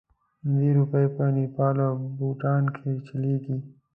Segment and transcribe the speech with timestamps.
[0.43, 3.57] هندي روپۍ په نیپال او بوتان کې چلیږي.